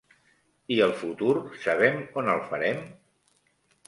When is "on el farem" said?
2.21-2.81